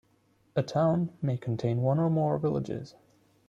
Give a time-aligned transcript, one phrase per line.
[0.55, 2.95] A town may contain one or more villages.